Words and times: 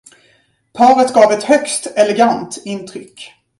Paret 0.73 1.13
gav 1.13 1.31
ett 1.31 1.43
högst 1.43 1.87
elegant 1.95 2.61
intryck. 2.65 3.21